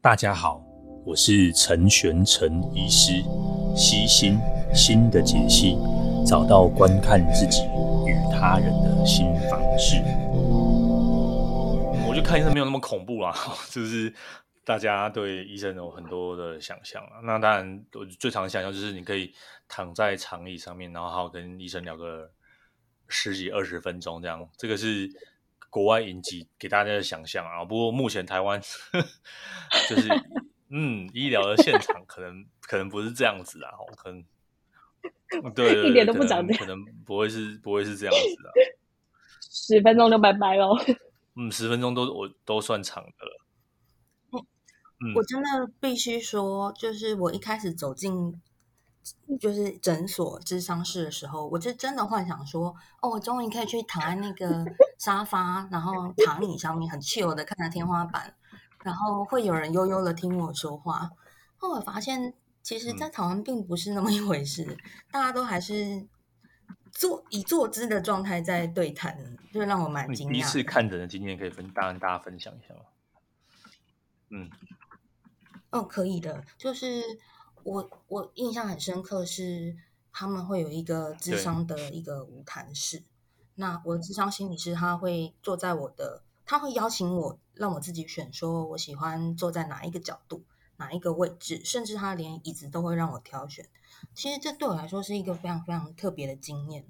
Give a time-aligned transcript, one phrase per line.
[0.00, 0.62] 大家好，
[1.04, 3.14] 我是陈玄陈医师，
[3.74, 4.38] 悉心
[4.72, 5.76] 心的解析，
[6.24, 7.64] 找到观看自己
[8.06, 9.96] 与他人的新方式。
[12.06, 13.34] 我就看医生没有那么恐怖啦，
[13.72, 14.14] 就是
[14.64, 17.18] 大家对医生有很多的想象啊。
[17.24, 19.34] 那当然，我最常想象就是你可以
[19.66, 22.30] 躺在长椅上面，然后好跟医生聊个
[23.08, 24.48] 十几二十分钟这样。
[24.56, 25.10] 这个是。
[25.70, 28.60] 国外影集给大家的想象啊，不过目前台湾
[29.88, 30.08] 就是
[30.70, 34.24] 嗯，医疗的现场可能可能不是这样子啊，可能
[35.54, 38.50] 对，对，对，一点都不长这样，可能不会是不会是这样子的，
[39.40, 40.76] 十分钟就拜拜喽。
[41.36, 43.44] 嗯，十分钟都我都算长的了。
[45.00, 45.48] 嗯，我真的
[45.80, 48.40] 必须说，就是我一开始走进。
[49.38, 54.64] 就是诊所智商室的时候，我就真的幻想说，哦，我终于可以去躺在那个
[54.98, 58.34] 沙发，然后躺椅上面很 chill 的看着天花板，
[58.82, 61.10] 然后会有人悠悠的听我说话。
[61.56, 64.76] 后来发现，其实，在台湾并不是那么一回事，嗯、
[65.10, 66.06] 大家都还是
[66.90, 70.30] 坐以坐姿的状态在对谈，就让我蛮惊讶。
[70.30, 72.80] 你第一次看诊的经验可以分，大跟大家分享一下吗？
[74.30, 74.50] 嗯，
[75.70, 77.02] 哦，可以的，就是。
[77.68, 79.76] 我我印象很深刻，是
[80.10, 83.02] 他们会有一个智商的一个无谈室。
[83.56, 90.44] 那我的智商心理师他会坐在我的，他会邀请我让我自己选，说我喜欢坐在哪一个角度、
[90.78, 93.68] 哪一个位置，甚至他连椅子都会让我挑选。
[94.14, 96.86] 其实这对我来说是一个非常非常特别的经验，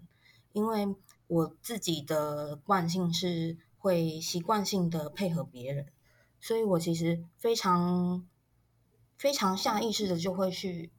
[0.52, 0.94] 因为
[1.26, 5.86] 我自己的惯性是会习惯性的配合别人，
[6.40, 8.24] 所以我其实非常。
[9.18, 10.92] 非常下意识的就会去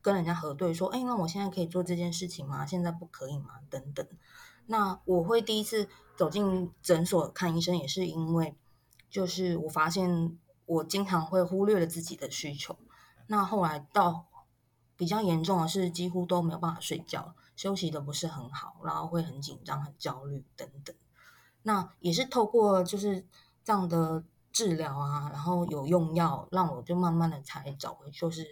[0.00, 2.64] 跟人家核对，说：“哎，那我现在可以做这件事情吗？
[2.64, 3.60] 现在不可以吗？
[3.68, 4.06] 等等。”
[4.66, 8.56] 那我会第一次走进诊所看医生，也是因为，
[9.10, 12.78] 就是我发现我经常会忽略了自己的需求。
[13.26, 14.26] 那后来到
[14.96, 20.96] 比较严重的是，几乎都没有办法睡觉，休息的不是很好，然后会很紧张、很焦虑等等。
[21.62, 23.26] 那也是透过就是
[23.62, 24.24] 这样的。
[24.58, 28.44] 治疗啊，然后有用药，让我就慢慢的才找回，就是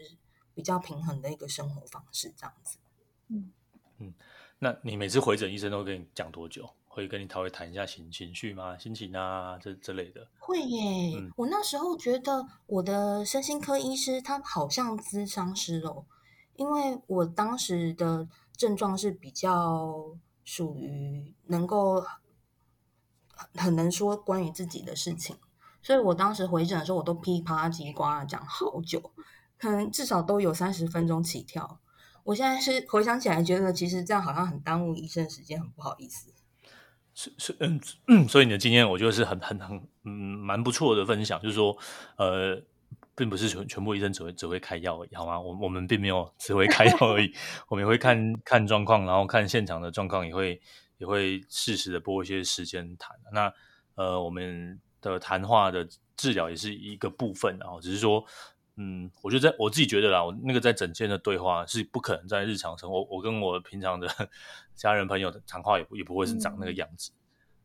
[0.54, 2.78] 比较平衡的一个生活方式，这样子。
[3.26, 3.50] 嗯
[3.98, 4.14] 嗯，
[4.60, 6.70] 那你每次回诊，医生都会跟你讲多久？
[6.86, 8.78] 会跟你稍微谈一下情情绪吗？
[8.78, 10.28] 心情啊，这之类的。
[10.38, 16.06] 会耶，嗯、我那时候觉得我的身心科医师他好像咨商师哦，
[16.54, 22.06] 因为我当时的症状是比较属于能够
[23.56, 25.36] 很能说关于自己的事情。
[25.86, 29.12] 所以我当时回诊的时候，我都噼啪叽呱讲好久，
[29.56, 31.78] 可能至少都有三十分钟起跳。
[32.24, 36.34] 我现在是回想起来，觉得其实这样好像很耽误医生时间，很不好意思。
[37.14, 41.78] 是是嗯嗯，所以你的经验，我觉得是很很很嗯蛮不错的分享，就是说
[42.16, 42.60] 呃，
[43.14, 45.38] 并不是全全部医生只会只会开药而已，好吗？
[45.38, 47.32] 我我们并没有只会开药而已，
[47.70, 50.60] 我们也会看看状况，然后看现场的状况，也会
[50.98, 53.16] 也会适时的拨一些时间谈。
[53.32, 53.52] 那
[53.94, 54.80] 呃，我们。
[55.12, 55.86] 的谈话的
[56.16, 58.24] 治疗也是一个部分，然后只是说，
[58.76, 64.08] 嗯，我觉得在我自己觉得啦，我那个在整间的对话是不可能在日常生活，我跟我平常的
[64.74, 67.10] 家人朋友的谈话也不也不会是长那个样子。
[67.12, 67.20] 嗯、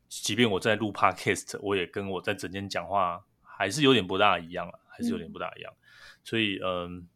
[0.07, 5.73] 即便我在录 Podcast，我也跟我在整间讲话还是有点不大一样，还是有点不大一样。
[5.73, 5.79] 嗯、
[6.23, 7.07] 所以，嗯，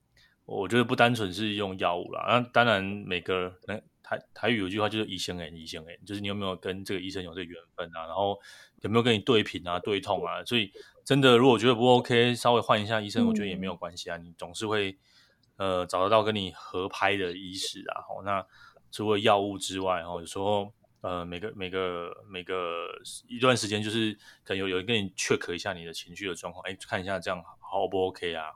[0.45, 3.83] 我觉得不单纯是用药物啦，那当然每个人。
[4.07, 8.06] 台台语有句话就是“医生哎，医生哎”，就是你有没有跟这个医生有这个缘分啊？
[8.06, 8.39] 然后
[8.81, 10.45] 有没有跟你对频啊、对痛啊？
[10.45, 10.72] 所以
[11.03, 14.17] 真的，如果觉得不 OK，稍微换一下医生，我觉得也没有关系啊。
[14.17, 14.95] 嗯、你总是会
[15.57, 18.06] 呃找得到跟你合拍的医师啊。
[18.07, 18.45] 哦，那
[18.91, 22.85] 除了药物之外，哦，有时候呃每个每个每个
[23.27, 24.13] 一段时间，就是
[24.44, 28.51] 可能有有人跟你 check 一下你的情绪的状况，哎，看一下这样好不 OK 啊？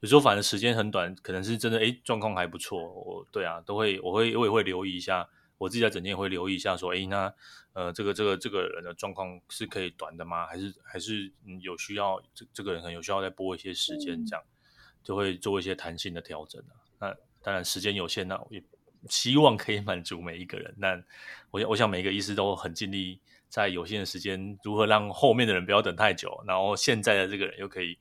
[0.00, 2.80] 有时候反正时间很短，可能是真的，哎，状况还不错。
[2.80, 5.28] 我对啊，都会，我会，我也会留意一下。
[5.58, 7.34] 我自己在整天也会留意一下，说，哎，那
[7.72, 10.46] 呃，这个这个这个人的状况是可以短的吗？
[10.46, 14.44] 还是还是有需要这这个人可能有需要再拨一些时间，这样
[15.02, 16.78] 就会做一些弹性的调整啊。
[17.00, 18.62] 那当然时间有限，那我也
[19.08, 20.72] 希望可以满足每一个人。
[20.78, 21.02] 那
[21.50, 23.18] 我我想每一个医师都很尽力，
[23.48, 27.98] 在有限的时间，如何让后面的人不要等太久，然后现在的这个人又可以。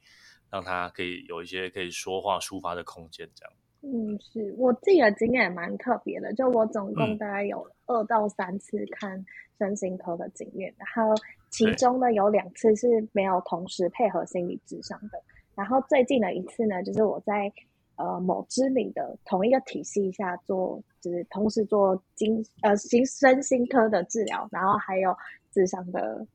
[0.51, 3.53] 让他可以有一些可以说话抒发的空间，这样。
[3.81, 9.23] 嗯，是我自己的经验也蛮特别的，就我总共大概有二到三次看
[9.59, 11.13] 身心科的经验，嗯、然后
[11.51, 15.21] 其中呢有两次是没有同时配合心理智商的，
[15.55, 17.53] 然后最近的一次呢，就是我在
[17.97, 25.15] 呃某知名的同一个体系下做，就是同时做精呃心身心科的治疗，然后还有
[25.51, 26.25] 智商的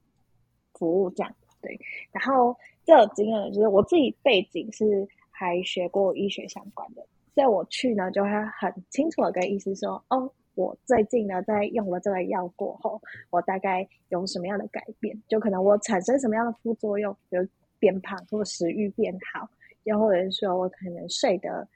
[0.74, 1.34] 服务这样。
[1.60, 1.78] 对，
[2.10, 13.00] 然后这个经验就是我自己背景是还学过医学相关的，所以我去呢就会很清楚的跟医师说，哦，我最近呢在用了这个药过后，
[13.30, 17.46] 我大概有什么样的改变，就可能我产生什么样的副作用，比如
[17.78, 19.48] 变胖或食欲变好，
[19.84, 21.66] 又或者是说我可能睡得。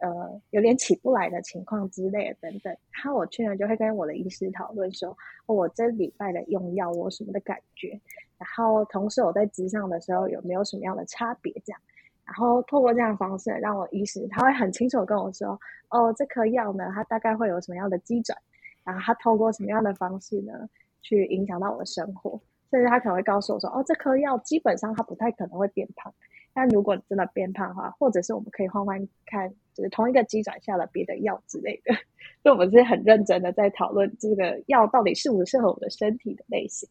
[0.00, 7.98] 呃，有点起不来的情况之类的等等，然后我去呢就会跟我的医师讨论说，我这礼拜的用药我什么的感觉，
[8.44, 11.80] 然后同时我在咨商的时候有没有什么样的差别这样，
[12.26, 15.58] 然后透过这样的方式让我医师他会很清楚的跟我说，
[15.88, 18.38] 哦，这颗药呢它大概会有什么样的机转，
[18.84, 20.52] 然后它透过什么样的方式呢
[21.00, 22.38] 去影响到我的生活，
[22.70, 26.12] 甚至他可能会告诉我说，哦，这颗药基本上它不太可能会变胖。
[26.56, 31.92] 但如果你真的变胖的话，或者是我们可以换换看，就是同一个机转下的别的药之类的，
[32.44, 36.88] 所以我们是很认真的在讨论这个药到底适不适合我的身体的类型。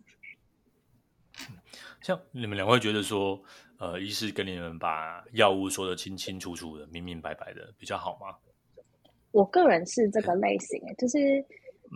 [2.02, 3.42] 像你们两位觉得说，
[3.78, 8.38] 呃，医师跟你们把药物说的清清楚楚的、明明白白的比较好吗？
[9.32, 11.18] 我个人是这个类型，就是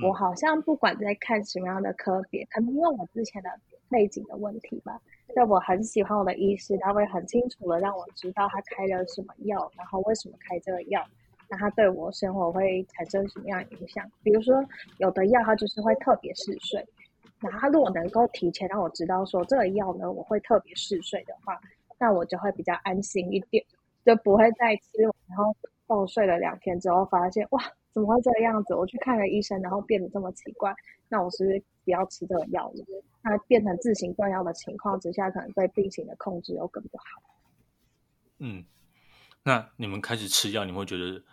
[0.04, 3.50] 我好像不管在看什么样的科别，嗯、可能因为我之前的
[3.90, 5.00] 背景的问题吧。
[5.36, 11.06] 就我很喜欢我的医师，他会很清楚的让我知道他开了什么药，然后为什么开这个药，
[11.48, 14.10] 那他对我生活会产生什么样的影响？
[14.24, 14.66] 比如说，
[14.98, 16.84] 有的药它就是会特别嗜睡，
[17.40, 21.60] 然后他如果能够提前让我知道说这个药呢，我会特别嗜睡的话，
[22.00, 23.64] 那我就会比较安心一点，
[24.06, 25.56] 就不会再吃，然后
[25.86, 28.74] 暴睡了两天之后发现哇，怎么会这个样子？
[28.74, 30.74] 我去看了医生，然后变得这么奇怪，
[31.10, 32.86] 那我是不是不要吃这个药了？
[33.24, 37.04] 它变成自行断药的情况之下，可能对病情的控制又更不好。
[38.40, 38.64] 嗯，
[39.44, 41.24] 那你们开始吃药，你们会觉得，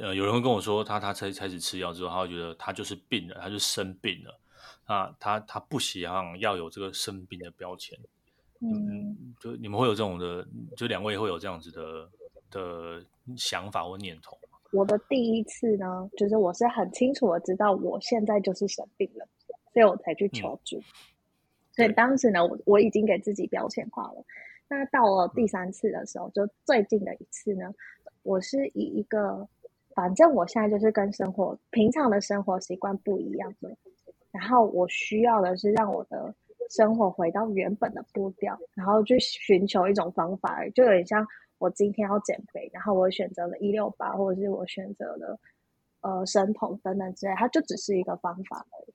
[0.00, 4.38] 呃，有人会跟我说，他他才开始吃药之后，他会觉得他就是病了，他就生病了。
[4.84, 7.98] 啊，他他不希望要有这个生病的标签。
[8.60, 12.08] 嗯，就你们会有这种的，就两位会有这样子的
[12.50, 13.04] 的
[13.36, 14.36] 想法或念头。
[14.72, 19.26] 我的第一次呢，就是我是很清楚的知道我现在就是生病了，
[19.72, 20.78] 所以我才去求助。
[20.78, 20.84] 嗯
[21.74, 24.22] 所以当时呢，我我已经给自己标签化了。
[24.68, 27.72] 那到了第三次的时候，就最近的一次呢，
[28.22, 29.48] 我是以一个，
[29.94, 33.74] 反正我现在就是跟生活平常的生活习惯不一样的，
[34.32, 36.34] 然后我需要的是让我的
[36.70, 41.26] 生活回到原本的步调，然后去寻求一种方法，就有点像
[41.58, 45.38] 我今天要减肥，然后我选择了一六八，或者是我选择了
[46.00, 48.94] 呃生酮等等之类，它就只是一个方法而已。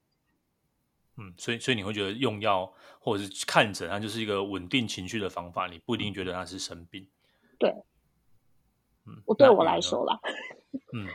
[1.19, 7.07] 嗯，所以所以你会觉得用药或者是看诊，它就是一个稳定情绪的方法，你不一定觉得它是生病。
[7.57, 7.72] 对，
[9.06, 10.19] 嗯，我对我来说啦，
[10.94, 11.07] 嗯，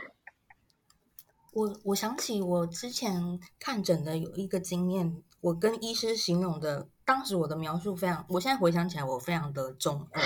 [1.53, 10.21] 我我想起我之前看诊的有一个经验，我跟医师形容的，当时我的描述非常，我现在回想起来，我非常的中二，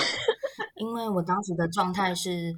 [0.76, 2.56] 因为我当时的状态是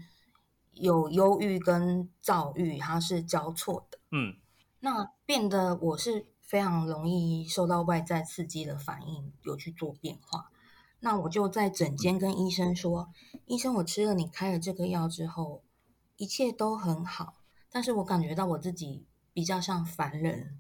[0.74, 4.36] 有忧郁跟躁郁，它是交错的，嗯，
[4.80, 6.27] 那变得我是。
[6.50, 10.50] 非常容易受到外在刺激的反应，有去做变化。
[11.00, 13.10] 那我就在诊间跟医生说
[13.45, 15.62] ：“医生，我吃了你开了这个药之后，
[16.18, 17.36] 一切都很好，
[17.71, 20.60] 但是我感觉到我自己比较像凡人。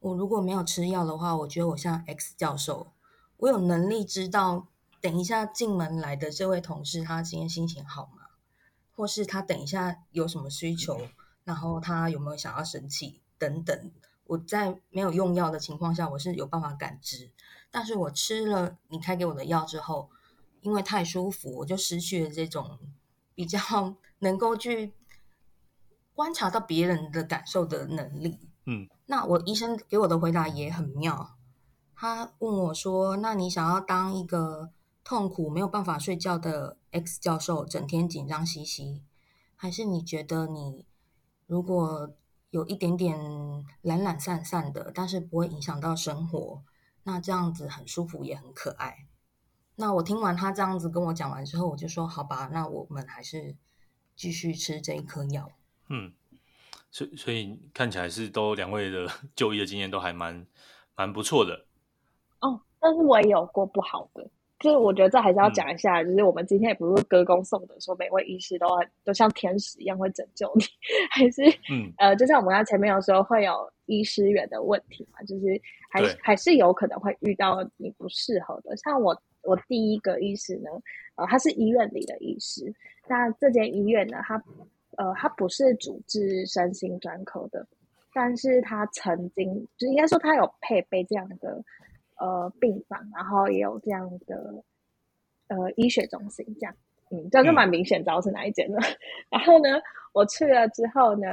[0.00, 2.92] 我如果没有吃药的话，我觉得我像 X 教授，
[3.36, 4.66] 我有能力知道
[5.00, 8.22] 等一下进门来的这位同事他今天心情好吗？
[8.94, 11.00] 或是他等一下有什么需求，
[11.44, 13.90] 然后他有没有想要生气等等。”
[14.30, 17.32] 我在没有用药的情况下，我是有办法感知，
[17.68, 20.08] 但是我吃了你开给我的药之后，
[20.60, 22.78] 因为太舒服，我就失去了这种
[23.34, 23.58] 比较
[24.20, 24.92] 能够去
[26.14, 28.50] 观察到别人的感受的能力。
[28.66, 31.36] 嗯，那我医生给我的回答也很妙，
[31.94, 34.70] 他问我说：“那你想要当一个
[35.02, 39.02] 痛苦没有办法睡觉的 X 教授，整天紧张兮兮，
[39.56, 40.86] 还是你觉得你
[41.46, 42.14] 如果？”
[42.50, 43.16] 有一点点
[43.80, 46.64] 懒懒散散的，但是不会影响到生活。
[47.04, 49.06] 那这样子很舒服，也很可爱。
[49.76, 53.56] 那我听完他这样子跟我讲完之后，我就说：“好吧，那我们还是
[54.16, 55.52] 继续吃这一颗药。”
[55.90, 56.10] 嗯，
[56.90, 59.06] 所以所以看起来是都两位的
[59.36, 60.46] 就医的经验都还蛮
[60.96, 61.66] 蛮不错的。
[62.40, 64.26] 哦，但是我也有过不好的。
[64.60, 68.66] 就是我觉得这还是要讲一下，嗯、就是我们今天也不是歌功颂德，说每位医师都
[69.02, 70.62] 都像天使一样会拯救你，
[71.10, 78.76] 还是嗯呃，就像我们刚才前面有说会有医师缘的问题嘛，就是还还是有可能会遇到你不适合的。
[78.76, 80.68] 像我我第一个医师呢，
[81.14, 82.70] 呃，他是医院里的医师，
[83.08, 84.36] 那这间医院呢，他
[85.00, 87.66] 呃他不是主治身心专科的，
[88.12, 91.64] 但是他曾经就应该说他有配备这样的。
[92.22, 94.62] 呃，病房，然后也有这样的
[95.48, 96.74] 呃医学中心这样，
[97.10, 98.78] 嗯，这样就蛮明显知道是哪一间了。
[98.78, 98.96] 嗯、
[99.32, 99.80] 然后呢，
[100.12, 101.26] 我去了之后呢，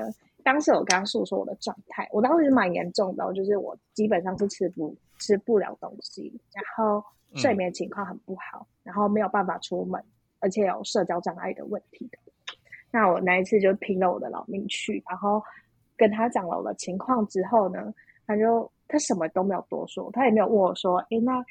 [0.45, 7.03] 当时我刚刚诉说我的状态，我当时蛮严重的，就是我基本上是吃不吃不了东西，然后
[7.35, 10.01] 睡眠情况很不好，嗯、然后没有办法出门，
[10.39, 12.17] 而且有社交障碍的问题的。
[12.91, 15.41] 那我那一次就拼了我的老命去，然后
[15.95, 17.93] 跟他讲了我的情况之后呢，
[18.25, 21.43] 他就他什么都没有多说，他也没有问我说，诶，那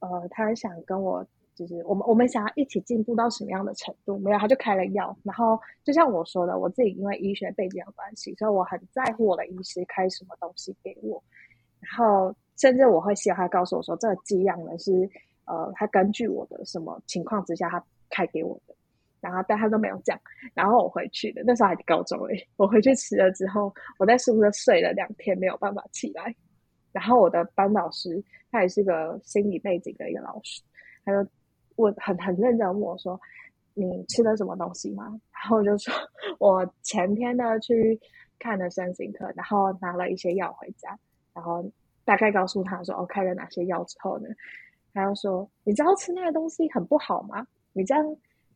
[0.00, 4.18] 呃，他想跟我就是我们我们想要一起进步到什么样的程度？
[4.18, 5.16] 没有，他就开了药。
[5.22, 11.22] 然后就像我说的，我自己因为医学背景的关系，所以我很在乎我的医师开什么东西给我。
[11.80, 15.08] 然后甚至我会希望他告诉我说，这个剂量呢是
[15.44, 18.74] 呃，他根据我的什么情况之下他开给我的。
[19.24, 20.20] 然后，但他都没有讲。
[20.52, 26.34] 然后我回去的，那时候还高中诶，我回去吃了之后，我在宿舍睡了两天，没有办法起来。
[26.92, 30.60] 然后我的班老师，他也是个心理背景的一个老师，
[31.04, 31.28] 他就
[31.76, 33.20] 问很很认真问我说
[33.74, 35.92] ：“你吃了什么东西吗？” 然后我就说
[36.38, 37.98] ：“我前天呢去
[38.38, 40.96] 看了身心科，然后拿了一些药回家，
[41.32, 41.64] 然后
[42.04, 44.28] 大概告诉他说，我、哦、开了哪些药之后呢，
[44.92, 47.44] 他就说：你知道吃那个东西很不好吗？
[47.72, 48.04] 你这样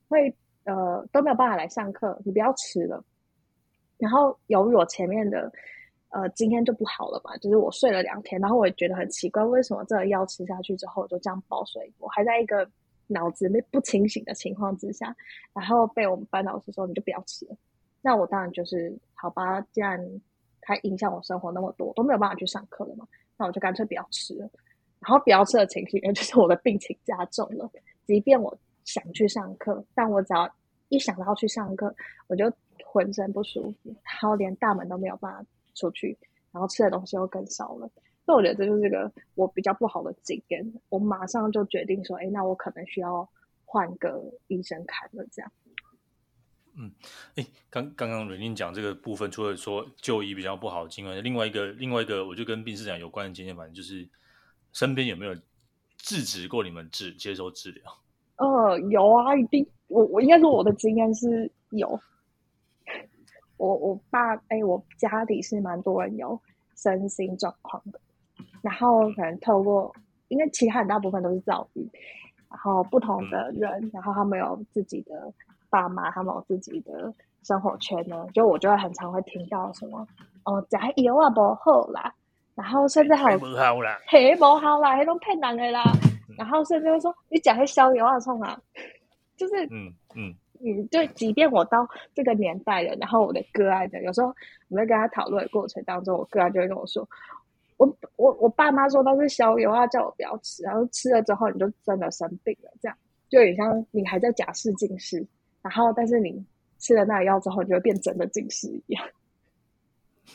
[0.08, 0.32] 会。”
[0.68, 3.02] 呃，都没有办法来上课，你不要吃了。
[3.96, 5.50] 然后由于我前面的
[6.10, 11.90] 呃今天就不好了嘛，就是我睡了两天，然后我也觉得很奇怪，为什么这个药吃下去之后就这样爆睡？
[11.98, 12.68] 我还在一个
[13.06, 15.16] 脑子没不清醒的情况之下，
[15.54, 17.56] 然后被我们班老师说你就不要吃了。
[18.02, 19.98] 那我当然就是好吧，既然
[20.60, 23.08] 它影响我生活那么多，都没有办法去上课了嘛，
[23.38, 24.48] 那我就干脆不要吃了。
[25.00, 27.70] 然后不要吃的情绪，就是我的病情加重了，
[28.04, 28.56] 即便我
[28.88, 30.50] 想去上课，但我只要
[30.88, 31.94] 一想到要去上课，
[32.26, 32.50] 我就
[32.86, 36.16] 浑身不舒服，然后连大门都没有办法出去，
[36.50, 37.90] 然后吃的东西又更少了。
[38.24, 40.72] 所以我觉得这就是一个我比较不好的经验。
[40.88, 43.28] 我马上就决定说，哎，那我可能需要
[43.66, 45.22] 换个医生看了。
[45.30, 45.52] 这样。
[46.74, 46.90] 嗯，
[47.34, 54.08] 哎，刚刚刚瑞宁讲这个部分，除了说就医比较不好的经验，另外一个另外一个，我就跟病识长有关的经验，反正就是
[54.72, 55.34] 身边有没有
[55.98, 57.84] 制止过你们治接受治疗？
[58.38, 59.66] 呃，有啊，一定。
[59.88, 61.98] 我我应该说我的经验是有，
[63.56, 66.38] 我我爸哎，我家里是蛮多人有
[66.76, 67.98] 身心状况的，
[68.60, 69.90] 然后可能透过，
[70.28, 71.80] 因为其他很大部分都是躁郁，
[72.50, 75.32] 然后不同的人，然后他们有自己的
[75.70, 80.06] 爸妈，他们有自己的生活圈呢，就我就会很常会听到什么
[80.44, 82.12] 哦，加油啊，不好啦，
[82.54, 85.82] 然后甚至还有不好啦，嘿，不好啦，还都骗人的啦，
[86.36, 88.60] 然后甚至会说你讲些消油啊，冲啊。
[89.36, 94.34] 就是，嗯嗯嗯，就即便我到这个年代了，然后我的个案的，有时候
[94.68, 97.08] 我在跟他讨论的过程当中，我个案就会跟我说，
[97.76, 105.24] 我我我爸妈说都是消油啊，叫我不要吃，然后吃了之后你就真的生病了，这样就有点像你还在假释近视，
[105.62, 106.44] 然后但是你
[106.80, 109.08] 吃了那个药之后，你就会变真的近视一样。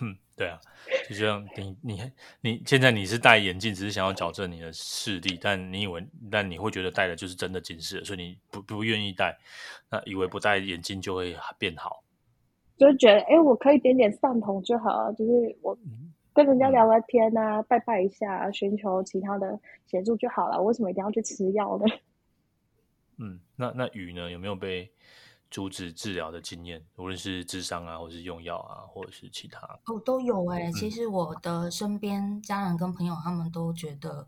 [0.02, 0.60] 嗯，对啊。
[1.08, 2.12] 就像你你
[2.42, 9.38] 你现在你是戴眼镜，只是想要矫正你的视力，但你以为但你会觉得戴的就是真的近视，所以你不不愿意戴，
[9.90, 12.04] 那以为不戴眼镜就会变好，
[12.78, 15.78] 就觉得哎，我可以点点散瞳就好，就是我
[16.34, 21.86] 跟人家聊聊天啊，嗯、拜拜一下，寻求其他的协助就好了，为什么一定要去吃药呢？
[23.20, 24.30] 嗯，那那雨呢？
[24.30, 24.92] 有没有被？
[25.54, 30.72] 阻止治疗的经验，无论是智商啊，或是用药啊，或者是其他哦，都有哎、欸。
[30.72, 34.28] 其实我的身边家人跟朋友，他们都觉得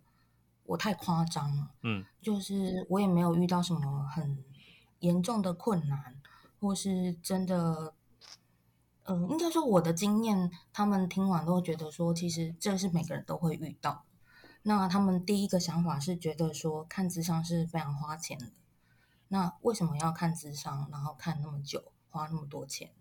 [0.65, 1.72] 我太夸张了。
[1.82, 4.46] 嗯，就是我也没有遇到什么很
[5.00, 6.15] 严重的困难，
[6.60, 7.96] 或是真的，
[9.05, 14.05] 嗯、呃，应该说我的经验，他们听完都觉得说，其实这是每个人都会遇到。
[14.62, 18.46] 那他们第一个想法是觉得说，看智商是非常花钱的。
[19.27, 22.91] 那为什么要看智商，然后看那么久，花那么多钱？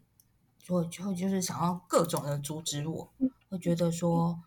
[0.58, 3.12] 所以就会就是想要各种的阻止我，
[3.50, 4.40] 会觉得说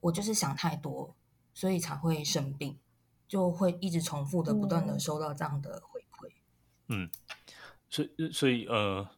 [0.00, 1.16] 我就是想太多，
[1.52, 2.78] 所以才会生病，
[3.26, 6.30] 就会一直重复的、不断的收到这样的回馈。
[6.88, 7.10] 嗯，
[7.90, 9.08] 所以所以呃，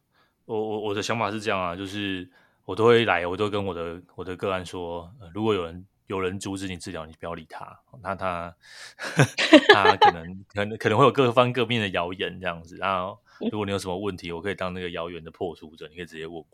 [0.45, 2.31] 我我我的想法是这样啊，就是
[2.65, 5.85] 我都会来，我都跟我的我的个案说，呃，如果有人。
[6.09, 7.79] 有人阻止你治疗，你不要理他。
[8.01, 8.55] 那他
[9.71, 12.75] 他可能可能可能会有各方各面的谣言这样子。
[12.77, 13.19] 然后
[13.51, 16.47] 如果你有什么问题，我可以当那个谣言的破除者，你可以直接问我。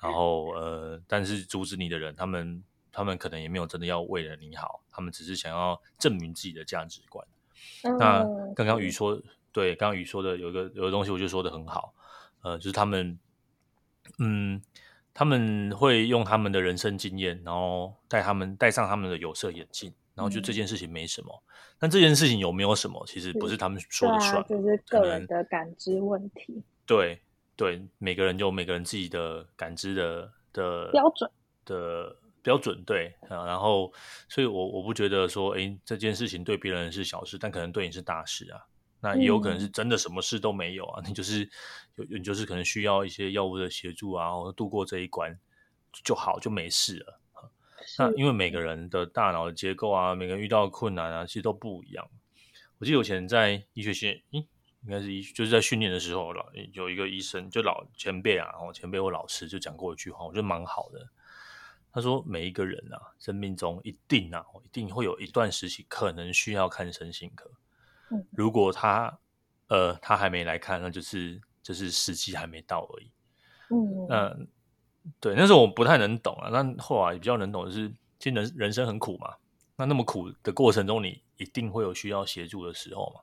[0.00, 2.62] 然后呃，但是阻止你的人，他们
[2.92, 7.26] 他们可能也没有真的要为了你好，他们只是想要证明自己的价值观。
[7.82, 8.24] 嗯、那
[8.54, 11.92] 刚刚雨说，对，刚刚雨说的有一个有个东西，我就说的很好。
[12.42, 13.18] 呃，就是他们
[14.20, 14.62] 嗯。
[15.18, 21.42] 他们会用他们的人生经验，然后带他们戴上他们的有色眼镜，然后就这件事情没什么。
[21.46, 26.62] 嗯、但这件事情有没有什么，其实不是他们说的算，就是个人的感知问题。
[26.84, 27.18] 对
[27.56, 31.30] 对，每个人有每个人自己的感知的的标准
[31.64, 33.46] 的标准，对啊。
[33.46, 33.90] 然后，
[34.28, 38.60] 所以我我不觉得说，哎，这件事情对别人是小事，但可能对你是大事啊。
[39.06, 41.48] 那也有可能是真的什么事都没有啊，嗯、你就是
[41.94, 45.38] 有你就是可能需要一些药物的协助啊，或者度过这一关
[46.04, 47.20] 就好，就没事了。
[47.98, 52.10] 那因为每个人的大脑的结构啊，每个人遇到的困难啊，其实都不一样。
[52.78, 54.44] 我记得以前在医学系，应
[54.82, 61.08] 应该是医，就是在训练的时候，老有一个医生，就老前辈啊，然后前辈或老师就讲过一句话，我觉得蛮好的。
[61.92, 67.50] 他说，每一个人啊，生命中一定啊，一定会有一段时期可能需要看身心科。
[68.30, 69.18] 如果他
[69.68, 73.10] 呃他还没来看，那就是就是时机还没到而已。
[73.70, 74.36] 嗯，那
[75.20, 76.48] 对，那时候我不太能懂啊。
[76.50, 79.34] 那后来比较能懂的是，其实人人生很苦嘛。
[79.76, 83.20] 那那么苦的过程中，你一定会有需要协助的时候嘛。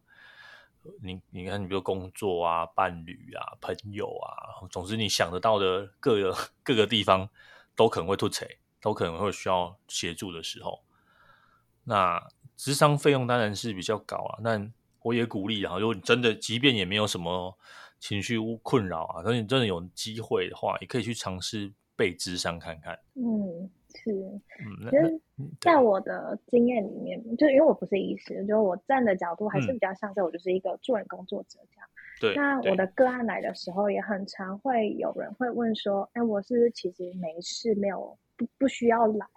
[1.02, 7.30] 你你看，你比如工作啊、伴侣啊、朋友啊，总之你想得到的各个各个地方
[7.74, 10.84] 都可能会凸槌，都可能会需要协助的时候。
[11.86, 12.22] 那
[12.58, 17.58] 咨商费用当然是比较高啊，但我也鼓励啊，如果你真的，即便也没有什么
[18.00, 22.98] 情绪困扰啊，但你真的有机会的话，也可以去尝试被智商看看。
[23.16, 24.12] 嗯，是。
[24.12, 25.22] 嗯，其实
[25.60, 31.90] 在我的经验里面，就因为我不是医师，就我站的角度还是比较像是我就是一个助人工作者这样。
[32.22, 32.36] 对、嗯。
[32.36, 39.28] 那我的个案来的时候，也很常会有人会问说：“哎，我是不是其实没事，没有不不需要来？”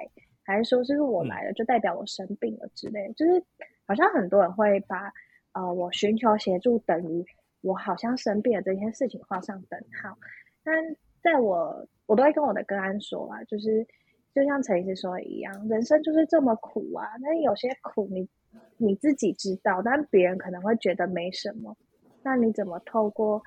[0.47, 3.09] 还是说，就是我来了就代表我生病了之类？
[3.09, 3.43] 的、就是
[3.85, 5.13] 好像很多人会把
[5.53, 7.27] 呃我寻求协助等于
[7.63, 10.17] 我好像生病了这件事情画上等号。
[10.63, 10.73] 但
[11.21, 13.85] 在我我都会跟我的个案说啊，就是
[14.33, 17.09] 就像陈医师说的一样，人生就是这么苦啊。
[17.21, 18.29] 那有些苦你
[18.77, 21.77] 你自己知道，但别人可能会觉得没什么。
[22.23, 23.43] 那你怎么透过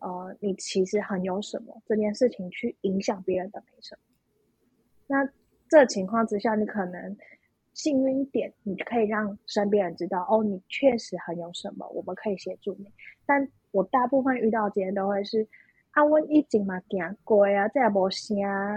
[0.00, 4.02] 呃你其实很有什么这件事情去影响别人的没什么？
[5.06, 5.32] 那。
[5.72, 7.16] 这情况之下，你可能
[7.72, 12.92] 幸运一点，你可以让身边人知道哦，你确实很有什么，我们可以协助你。
[13.24, 15.48] 但我大部分遇到今天都会是
[15.92, 18.34] 啊，我已经嘛行过啊，这也无啥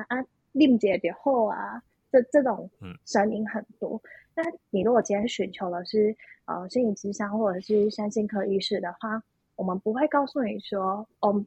[0.07, 2.69] 啊，啉一下就好啊，这这种
[3.03, 4.01] 声音很多。
[4.33, 9.21] 那你如果今天寻求的是呃心理咨商或者是身心科医师的话，
[9.57, 11.45] 我们不会告诉你说哦，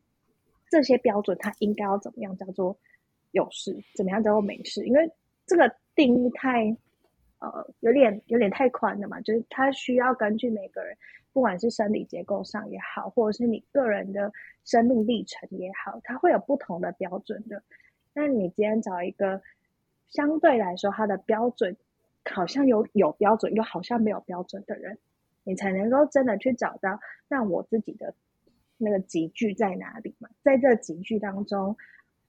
[0.70, 2.76] 这些标准它应该要怎么样叫做
[3.30, 5.10] 有事，怎么样叫做没事，因为。
[5.48, 6.76] 这个定义太，
[7.38, 10.94] 呃，有点有点太宽了嘛，就是它需要根据每个人，
[11.32, 14.30] 不管是生理结构上也好，或者是你个人的
[14.64, 17.62] 生命历程也好，它会有不同的标准的。
[18.12, 19.40] 那你今天找一个
[20.10, 21.74] 相对来说它的标准
[22.26, 24.98] 好像有有标准，又好像没有标准的人，
[25.44, 28.14] 你才能够真的去找到那我自己的
[28.76, 31.74] 那个集聚在哪里嘛，在这集聚当中。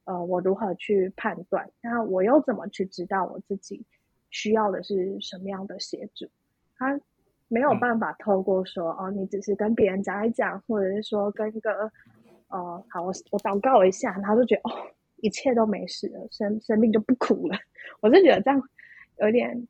[0.10, 1.70] 呃，我如何去判断？
[1.82, 3.86] 那我又怎么去知道我自己
[4.32, 6.28] 需要的是什么样的协助？
[6.76, 7.00] 他
[7.48, 11.92] 没有办法透过说、嗯、哦，你只是跟别人讲一讲，或者是说跟一个
[12.48, 14.72] 呃，好，我我祷告一下，他就觉得哦，
[15.18, 17.56] 一切都没事了，生生命就不苦了。
[18.02, 18.60] 我是觉得这样
[19.20, 19.68] 有点，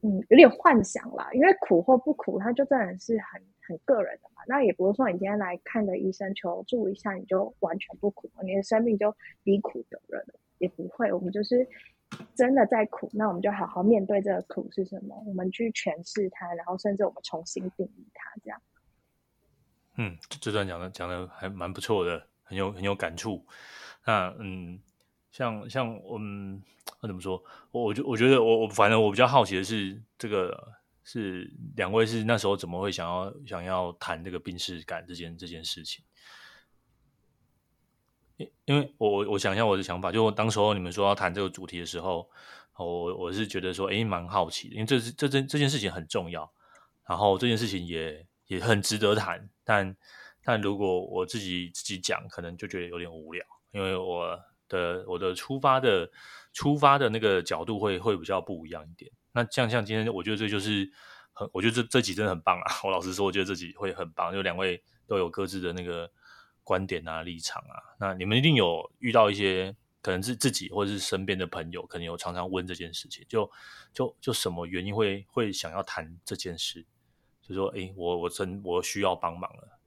[0.00, 1.28] 嗯，有点幻想啦。
[1.34, 3.42] 因为苦或不苦，他就真的是很。
[3.70, 10.24] 很个人的嘛，那也不是说你今天来看的医生求助一下，你就完全不苦，你的生命就离苦得了，
[10.58, 11.12] 也不会。
[11.12, 11.64] 我们就是
[12.34, 18.60] 真的在苦，那我们就好好面对这个苦是什么，我们去诠释它，然后甚至我们重新定义它，这样。
[19.96, 23.46] 嗯，这段讲的讲的还蛮不错的，很有很有感触。
[24.04, 24.80] 那嗯，
[25.30, 26.60] 像像我们
[27.00, 27.40] 那怎么说？
[27.70, 30.79] 我我就我觉得我我反正我比较好奇的是这个。
[31.02, 36.04] 是两位是那时候怎么会想要想要谈这个病识感这件这件事情？
[38.36, 42.30] 因因为我我想一下我的想法，就当时候你们说要谈这个主题的时候，
[42.76, 46.50] 我我是觉得说，哎，蛮好奇的，因为这这这这件事情很重要，
[47.06, 49.94] 然后这件事情也也很值得谈，但
[50.42, 56.10] 但如果我自己自己讲，可能就觉得有点无聊，因为我的我的出发的
[56.54, 59.10] 出发的那个角度会会比较不一样一点。
[59.32, 60.90] 那像像今天，我觉得这就是
[61.32, 62.72] 很，我觉得这这集真的很棒啊！
[62.84, 66.10] 我老实说，我觉得这集会很棒，就两位都有各自的那个
[66.64, 67.76] 观点啊、立场啊。
[67.98, 73.50] 那你们一定有遇到一些，可能是自己或者是身边的朋友，可能有常常问这件事情，就
[73.92, 76.84] 就就什么原因会会想要谈这件事？
[77.42, 79.78] 就说，诶，我我真我需要帮忙了。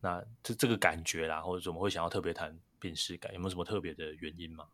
[0.00, 3.32] 那这这个感觉啦，或者怎么会想要特别谈病识感？
[3.32, 4.66] 有没有什么特别的原因吗？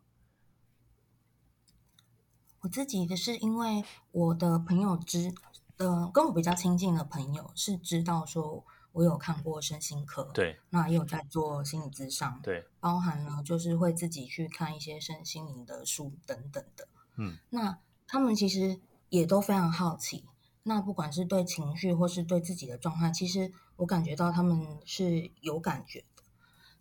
[2.63, 5.33] 我自己的是因为我的朋友知，
[5.77, 20.23] 呃，跟我比较亲近的朋友是知道说我有看过身心科，对，那也有在做心理咨商，对，包含了就是会自己去看一些身心灵的书等等的，嗯，那他们其实也都非常好奇。
[20.65, 26.23] 那不管是对情绪或是对自己的状态，其实我感觉到他们是有感觉的，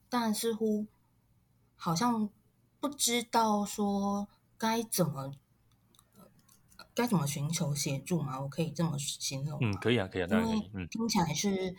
[0.09, 0.87] 但似乎
[1.75, 2.31] 好像
[2.79, 5.35] 不知道说该怎么
[6.95, 8.41] 该怎么寻求协助吗？
[8.41, 9.59] 我可以这么形容？
[9.63, 10.71] 嗯，可以啊，可以啊，当然可以。
[10.73, 11.75] 因为听起来是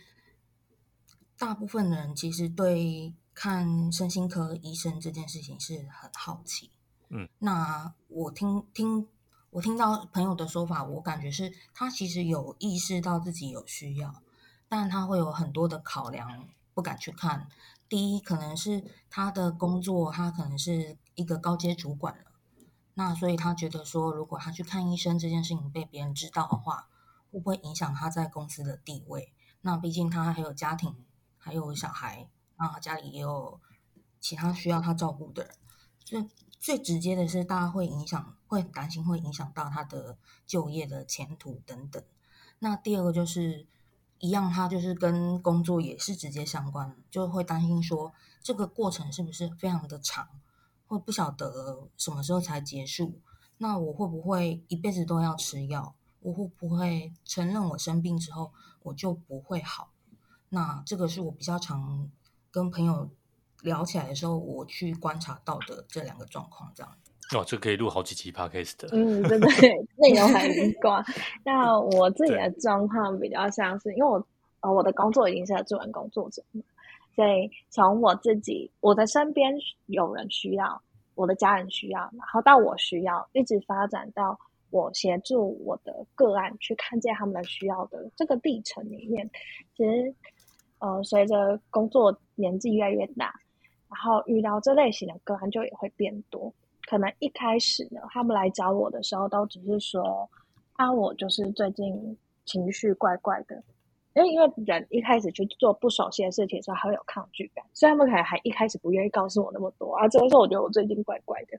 [1.38, 6.70] 大部分人其实对看身心科医生这件事情是很好奇。
[7.08, 9.08] 嗯，那我听听。
[9.50, 14.20] 我听到朋友的说法，我感觉是他其实有意识到自己有需要，
[14.68, 17.46] 但他会有很多的考量，不敢去看。
[17.88, 22.32] 第一，可能是他的工作，他可能是一个高阶主管了，
[22.94, 26.88] 那所以他觉得说，如果他去看医生这件事情被别人知道的话，
[27.30, 29.32] 会不会影响他在公司的地位？
[29.60, 31.04] 那毕竟他还有家庭，
[31.36, 33.60] 还有小孩，啊，家里也有
[34.20, 35.54] 其他需要他照顾的人，
[36.04, 36.28] 最。
[36.60, 42.02] 最直接的是，大家会影响，会担心会影响到他的就业的前途等等。
[42.60, 43.66] 那第二个就是
[44.18, 50.26] 一样，他就是跟工作也是直接相关，就会担心说这个过程是不是非常的长，
[50.94, 53.18] 会不晓得什么时候才结束。
[53.58, 55.94] 那我会不会一辈子都要吃药？
[56.20, 58.50] 我会不会承认我生病之后
[58.82, 59.90] 我就不会好？
[60.48, 62.10] 那这个是我比较常
[62.50, 63.10] 跟朋友。
[63.62, 66.92] 聊起来的时候，我去观察到的这两个状况，这样
[67.34, 68.86] 哦，这可以录好几期 podcast 的。
[68.92, 71.02] 嗯，对对， 内容很广。
[71.46, 74.22] 那我自己的状况比较像是，因为我
[74.60, 76.62] 呃我的工作已经是做完工作者嘛，
[77.14, 79.54] 所以从我自己我的身边
[79.86, 80.80] 有人需要，
[81.14, 84.38] 我的家人需要，然后到我需要，一直发展到
[84.70, 89.30] 我协助我的个案去看见他们的需要的这个历程里面，
[89.76, 90.14] 其实
[90.78, 93.34] 呃随着工作年纪越来越大。
[93.86, 96.52] 然后遇到这类型的个案就也会变多，
[96.88, 100.28] 可能一开始呢，他们来找我的时候都只是说，
[100.72, 103.62] 啊，我就是最近情绪怪怪的，
[104.14, 111.58] 因为因为人一开始去做不熟悉的事情的时候，还会有抗拒感，所以他们可能还一开始不愿意告诉我那么多啊，只会说我觉得我最近怪怪的，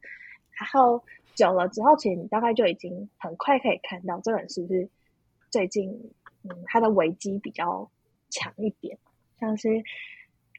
[0.51, 1.01] 然后
[1.35, 4.89] 久了之后，其实你大概就已经很快可以看到这个人是不是
[5.49, 5.91] 最近
[6.43, 7.89] 嗯他的危机比较
[8.29, 8.97] 强一点，
[9.39, 9.83] 像是。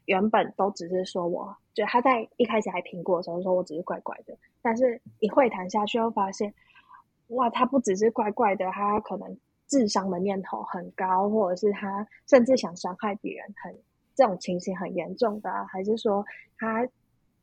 [0.07, 6.53] 原本都只是说，我就他在一开始还评估的时候说我只是怪怪的，但是一会谈下去，又发现，
[7.27, 13.81] 哇，他不只是怪怪的，他可能自伤的念头很高，或者是他甚至想伤害别人很，很
[14.15, 16.25] 这种情形很严重的，还是说
[16.57, 16.87] 他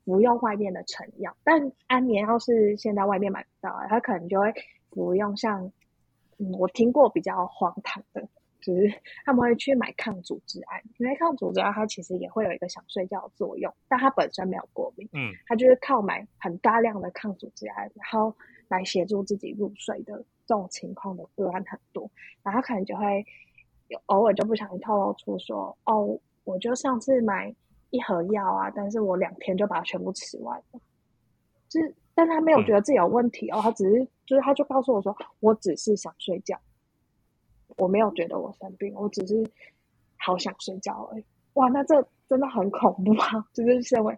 [0.04, 1.36] 服用外面的成药？
[1.44, 4.52] 但安眠药是现在外面买不到，他可能就会
[4.90, 5.70] 服用像，
[6.38, 8.26] 嗯，我听过比较荒唐的。
[8.64, 8.90] 就是
[9.26, 15.06] 他们会去买抗组织胺，因为抗组织胺它其实也会有一个想睡觉的作用，但它本身没有过敏。
[15.12, 18.34] 嗯，他就是靠买很大量的抗组织胺，然后
[18.68, 22.10] 来协助自己入睡的这种情况的个案很多。
[22.42, 23.24] 然后他可能就会
[23.88, 27.54] 有偶尔就不小心透露出说：“哦，我就上次买
[27.90, 30.80] 一盒药啊，但是我两天就把它全部吃完了。”
[31.68, 36.58] 就是，但他没有觉得自己有问题哦，他只是就是他就告诉我说：“我只是想睡觉。”
[37.76, 39.44] 我没有觉得我生病，我只是
[40.16, 41.24] 好想睡觉而已。
[41.54, 43.44] 哇，那这真的很恐怖啊！
[43.52, 44.16] 就是社会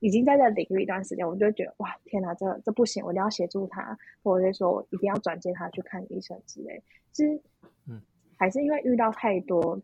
[0.00, 6.82] 已经在这领域一段时间，我就觉得哇，天哪，这这不行，我一定要协助他，或者是说我一定要转介他去看医生之类。
[7.12, 7.40] 其实，
[7.86, 8.00] 嗯，
[8.36, 9.80] 还是因为遇到太多，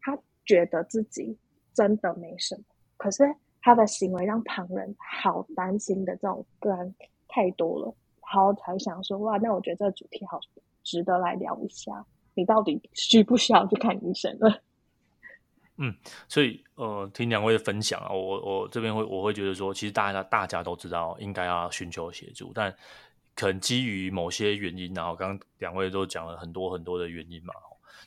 [0.00, 1.36] 他觉得自己
[1.72, 2.62] 真的没什么，
[2.96, 6.94] 可是他的行为让旁人好担心的这种个案
[7.28, 10.38] 太多了，然后才想说哇，那我觉得这个主题好。
[10.84, 14.62] 值得来聊一下，你到底需不需要去看医生了？
[15.76, 15.94] 嗯，
[16.28, 22.72] 所以呃，听两位的分享啊，我我这边会我会觉得说，其实大家大家都知道应该要寻求协助，但
[23.34, 27.54] 可能基于某些原因，然后刚刚两位都讲了很多很多的原因嘛，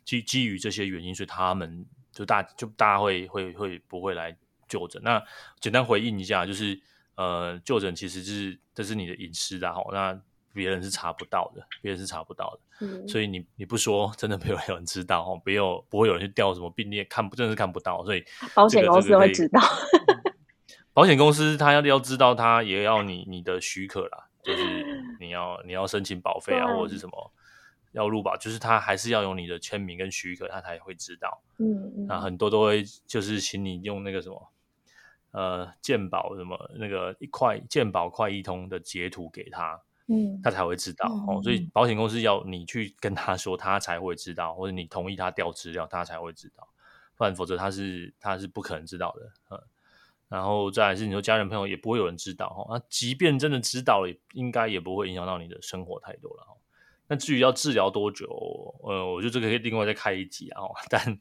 [0.04, 4.36] 基基于这些原因，所以他们就大就大家会会会不会来
[4.68, 5.02] 就诊？
[5.04, 5.22] 那
[5.60, 6.80] 简单回应一下，就是
[7.16, 10.22] 呃，就诊其实是这是你的隐私的哈，那。
[10.56, 19.62] 别人是查不到的，别人是查不到的，嗯、所以你你不说，真的没有人知道哦，没有不会有人去调什么病历，看不真的是看不到，所以、 这个、保险公司会知道。
[20.94, 24.64] 保险公司他要要知道，他也要你你的许可啦，就是
[25.20, 27.34] 你要你要申请保费啊，或者是什么
[27.92, 31.42] 要入保，就是他还是要有你的签名跟许可，他才会知道。
[31.58, 34.52] 嗯嗯，那很多都会就是请你用那个什么
[35.32, 39.82] 呃鉴保什么那个一块鉴保快易通的截图给他。
[40.08, 41.42] 嗯，他才会知道、嗯、哦。
[41.44, 46.68] 所以保险公司要你去跟他说，他才会知道，或者你同意他调资料，他才会知道，
[47.16, 49.32] 不然否则他是他是不可能知道的。
[49.52, 49.62] 嗯，
[50.30, 52.68] 然后再来是你说家人朋友也不会有人知道哦。
[52.70, 56.58] 那即便真的知道了，应该也不会影响到你的生活太多了。
[57.08, 58.26] 那至于要治疗多久，
[58.82, 60.64] 呃，我觉得这个可以另外再开一集啊。
[60.90, 61.20] 但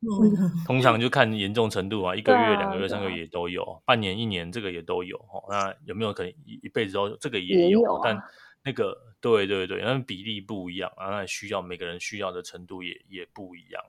[0.66, 5.18] 通常就看严重程度啊，一个月、啊、两个月、三个月也都有，半年、一年这个也都有。
[5.48, 7.60] 那有没有可能一一辈子都这个也有？
[7.60, 8.22] 也有啊、但
[8.62, 13.82] 那个对对对，那比例不一样啊，那需要每个人需要的程度也也不一样。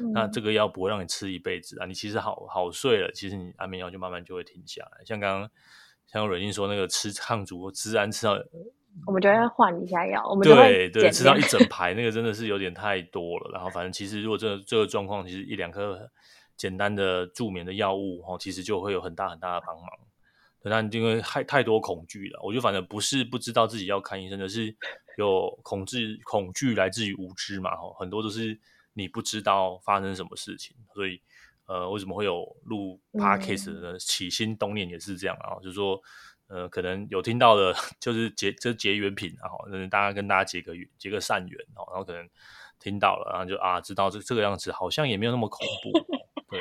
[0.00, 5.04] 嗯、那这个药不会让你吃一辈子啊，你其实好好睡了，其实你安眠药就慢慢就会停下来。
[5.04, 5.50] 像刚刚
[6.06, 8.36] 像蕊宁说那个吃抗组织胺吃到。
[9.06, 13.50] 我们就会换一下药，我们对对，吃到一整 排那个真的是有点太多了。
[13.52, 16.10] 然后反正其实如果这个、这个状况，其实一两颗
[16.56, 19.88] 简单的助眠的药物哈，其实就会有很大很大的帮忙。
[20.64, 24.76] 但因为太太多恐惧了，我就反正不是不知道自己要看医生的，是
[25.16, 27.74] 有恐惧恐惧来自于无知嘛。
[27.74, 28.56] 哈，很多都是
[28.92, 31.20] 你不知道发生什么事情，所以
[31.66, 36.00] 呃，为什么会有录 Podcast 的起心动念也是这样啊，就是说。
[36.52, 39.58] 呃，可能有听到的， 就是结就是结缘品，然后
[39.90, 42.28] 大家跟大家结个缘，结个善缘，然后可能
[42.78, 45.92] 听到了，然后就啊，知道这这个样子好像也没有那么恐怖，
[46.50, 46.60] 对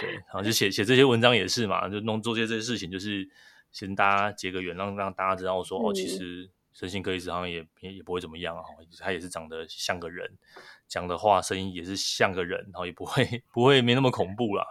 [0.00, 3.28] 对，然后就写写这些文章也是嘛，就弄做些这些事情，就是
[3.72, 8.62] 先大家结个缘，让让大家知道说，哦，其实身心科医师好像也也也不会怎么样啊，
[9.00, 10.30] 他也是长得像个人，
[10.86, 14.64] 讲的话声音也是像个人，然后也不会 不会没那么恐怖啦。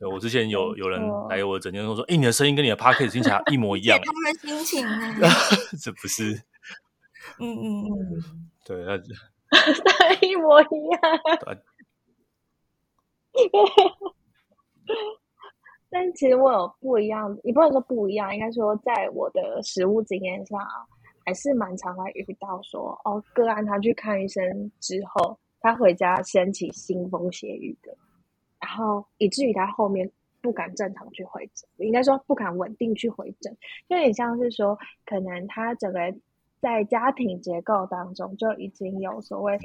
[0.00, 4.00] 对，我之前有有人来我的诊间说说，哎、欸，你的声音跟你的 podcast 听起来一模一样。
[4.02, 4.86] 他们心情
[5.20, 5.28] 呢？
[5.78, 6.32] 这不是？
[7.38, 8.96] 嗯嗯嗯， 对，那
[10.26, 11.00] 一模一样。
[15.90, 20.58] 但其实我有不一样，也不能说不一样，应该说在我的实物经验上，
[21.26, 27.94] 还是蛮常会遇到说，哦，个案他去看医生之后，他回家掀起腥风血雨的。
[28.60, 30.10] 然后以至于他后面
[30.42, 33.56] 不敢正常去回诊，应该说不敢稳定去回诊，
[33.88, 36.14] 就有点像是说，可能他整个
[36.60, 39.58] 在家庭结构当中就已经有所谓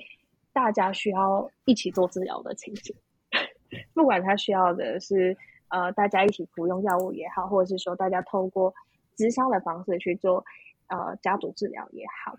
[0.53, 2.95] 大家需要一起做治疗的情形，
[3.93, 5.35] 不管他需要的是
[5.67, 8.73] 呃大家一起服用药物也好，或者是说大家透过
[9.17, 10.43] 咨商的方式去做
[10.87, 12.37] 呃家族治疗也好，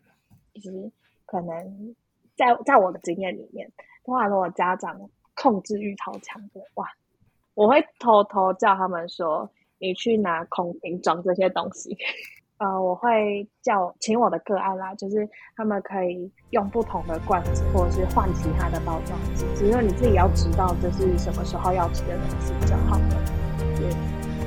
[0.55, 0.90] 其实
[1.27, 1.95] 可能
[2.35, 3.71] 在在我的经验里面，
[4.05, 5.11] 通常如果家长。
[5.37, 6.88] 控制欲超强的哇！
[7.55, 11.96] 我会偷偷叫他们说：“你去拿空瓶装这些东西。
[12.59, 19.44] ”呃，我会叫请我的个案啦，就是他们可以用不同的罐子，或者是换其他的包装纸。
[19.55, 23.16] 只是你自己要知道这是什么时候要吃的东西比较好的。
[23.77, 23.90] 对，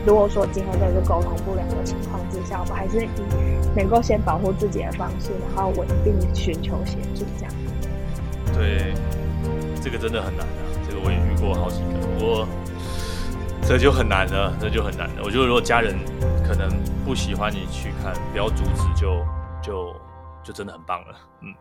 [0.07, 3.09] 如果说今天在这沟通不良的情况之下，我们还是以
[3.75, 7.53] 能够先保护自己的方式，然后稳定寻求协助这样。
[8.55, 8.91] 对，
[9.83, 10.68] 这个真的很难的。
[11.39, 12.47] 过好几个，不过
[13.61, 15.21] 这就很难了，这就很难了。
[15.23, 15.95] 我觉得如果家人
[16.47, 16.69] 可能
[17.05, 19.25] 不喜欢你去看，不要阻止，就
[19.61, 19.95] 就
[20.43, 21.53] 就真的很棒了，嗯。